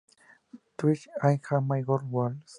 This 0.77 1.07
Ain´t 1.21 1.67
My 1.67 1.81
World. 1.83 2.37